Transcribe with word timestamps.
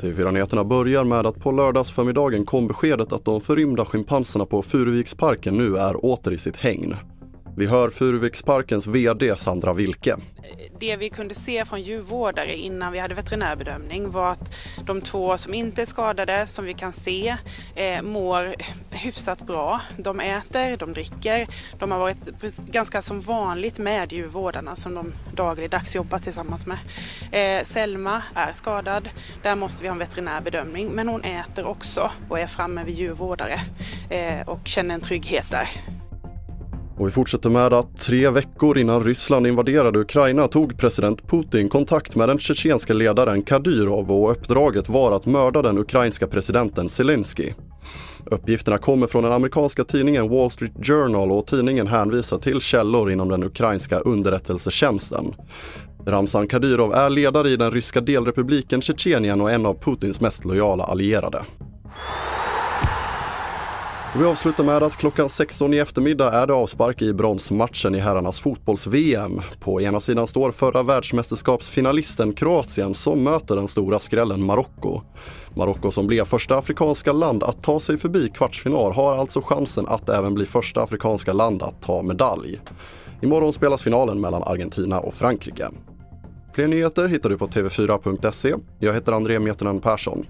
TV4-nyheterna 0.00 0.64
börjar 0.64 1.04
med 1.04 1.26
att 1.26 1.40
på 1.40 1.52
lördagsförmiddagen 1.52 2.44
kom 2.44 2.66
beskedet 2.66 3.12
att 3.12 3.24
de 3.24 3.40
förrymda 3.40 3.84
schimpanserna 3.84 4.46
på 4.46 4.62
Furuviksparken 4.62 5.56
nu 5.56 5.76
är 5.76 6.04
åter 6.04 6.32
i 6.32 6.38
sitt 6.38 6.56
hägn. 6.56 6.96
Vi 7.56 7.66
hör 7.66 7.90
Furuviksparkens 7.90 8.86
VD 8.86 9.36
Sandra 9.36 9.72
Wilke. 9.72 10.16
Det 10.80 10.96
vi 10.96 11.08
kunde 11.08 11.34
se 11.34 11.64
från 11.64 11.82
djurvårdare 11.82 12.56
innan 12.56 12.92
vi 12.92 12.98
hade 12.98 13.14
veterinärbedömning 13.14 14.10
var 14.10 14.30
att 14.30 14.56
de 14.86 15.00
två 15.00 15.38
som 15.38 15.54
inte 15.54 15.82
är 15.82 15.86
skadade, 15.86 16.46
som 16.46 16.64
vi 16.64 16.74
kan 16.74 16.92
se, 16.92 17.36
eh, 17.74 18.02
mår 18.02 18.54
hyfsat 19.06 19.46
bra. 19.46 19.80
De 19.96 20.20
äter, 20.20 20.76
de 20.76 20.92
dricker, 20.92 21.46
de 21.78 21.90
har 21.90 21.98
varit 21.98 22.30
ganska 22.66 23.02
som 23.02 23.20
vanligt 23.20 23.78
med 23.78 24.12
djurvårdarna 24.12 24.76
som 24.76 24.94
de 24.94 25.12
dagligdags 25.34 25.94
jobbar 25.94 26.18
tillsammans 26.18 26.66
med. 26.66 26.78
Eh, 27.32 27.64
Selma 27.64 28.22
är 28.34 28.52
skadad, 28.52 29.08
där 29.42 29.56
måste 29.56 29.82
vi 29.82 29.88
ha 29.88 29.92
en 29.92 29.98
veterinärbedömning, 29.98 30.88
men 30.88 31.08
hon 31.08 31.22
äter 31.22 31.64
också 31.64 32.10
och 32.28 32.38
är 32.38 32.46
framme 32.46 32.84
vid 32.84 32.98
djurvårdare 32.98 33.60
eh, 34.10 34.48
och 34.48 34.60
känner 34.64 34.94
en 34.94 35.00
trygghet 35.00 35.50
där. 35.50 35.68
Och 36.98 37.06
vi 37.06 37.10
fortsätter 37.10 37.50
med 37.50 37.72
att 37.72 38.00
tre 38.00 38.30
veckor 38.30 38.78
innan 38.78 39.04
Ryssland 39.04 39.46
invaderade 39.46 39.98
Ukraina 39.98 40.48
tog 40.48 40.78
president 40.78 41.28
Putin 41.28 41.68
kontakt 41.68 42.16
med 42.16 42.28
den 42.28 42.38
tjetjenska 42.38 42.94
ledaren 42.94 43.42
Kadyrov 43.42 44.12
och 44.12 44.30
uppdraget 44.30 44.88
var 44.88 45.12
att 45.12 45.26
mörda 45.26 45.62
den 45.62 45.78
ukrainska 45.78 46.26
presidenten 46.26 46.88
Zelensky. 46.88 47.52
Uppgifterna 48.30 48.78
kommer 48.78 49.06
från 49.06 49.24
den 49.24 49.32
amerikanska 49.32 49.84
tidningen 49.84 50.28
Wall 50.28 50.50
Street 50.50 50.86
Journal 50.86 51.32
och 51.32 51.46
tidningen 51.46 51.86
hänvisar 51.86 52.38
till 52.38 52.60
källor 52.60 53.10
inom 53.10 53.28
den 53.28 53.44
ukrainska 53.44 53.98
underrättelsetjänsten. 53.98 55.34
Ramzan 56.06 56.48
Kadyrov 56.48 56.94
är 56.94 57.10
ledare 57.10 57.50
i 57.50 57.56
den 57.56 57.70
ryska 57.70 58.00
delrepubliken 58.00 58.82
Tjetjenien 58.82 59.40
och 59.40 59.50
en 59.50 59.66
av 59.66 59.74
Putins 59.74 60.20
mest 60.20 60.44
lojala 60.44 60.84
allierade. 60.84 61.44
Och 64.16 64.22
vi 64.22 64.26
avslutar 64.26 64.64
med 64.64 64.82
att 64.82 64.96
klockan 64.96 65.28
16 65.28 65.74
i 65.74 65.78
eftermiddag 65.78 66.32
är 66.32 66.46
det 66.46 66.54
avspark 66.54 67.02
i 67.02 67.12
bronsmatchen 67.12 67.94
i 67.94 67.98
herrarnas 67.98 68.40
fotbolls-VM. 68.40 69.40
På 69.60 69.80
ena 69.80 70.00
sidan 70.00 70.26
står 70.26 70.50
förra 70.50 70.82
världsmästerskapsfinalisten 70.82 72.32
Kroatien 72.32 72.94
som 72.94 73.22
möter 73.22 73.56
den 73.56 73.68
stora 73.68 73.98
skrällen 73.98 74.44
Marocko. 74.44 75.00
Marocko 75.54 75.90
som 75.90 76.06
blev 76.06 76.24
första 76.24 76.58
afrikanska 76.58 77.12
land 77.12 77.42
att 77.42 77.62
ta 77.62 77.80
sig 77.80 77.98
förbi 77.98 78.28
kvartsfinal 78.28 78.92
har 78.92 79.16
alltså 79.16 79.42
chansen 79.42 79.86
att 79.88 80.08
även 80.08 80.34
bli 80.34 80.46
första 80.46 80.82
afrikanska 80.82 81.32
land 81.32 81.62
att 81.62 81.82
ta 81.82 82.02
medalj. 82.02 82.60
Imorgon 83.22 83.52
spelas 83.52 83.82
finalen 83.82 84.20
mellan 84.20 84.42
Argentina 84.42 85.00
och 85.00 85.14
Frankrike. 85.14 85.68
Fler 86.54 86.66
nyheter 86.66 87.08
hittar 87.08 87.30
du 87.30 87.38
på 87.38 87.46
tv4.se. 87.46 88.54
Jag 88.78 88.94
heter 88.94 89.12
André 89.12 89.38
Metenen 89.38 89.80
Persson. 89.80 90.26